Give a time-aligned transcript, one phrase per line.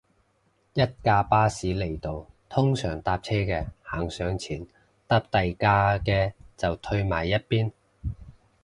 [0.73, 4.65] 一架巴士嚟到，通常搭車嘅行上前，
[5.05, 7.71] 搭第架嘅就褪埋一邊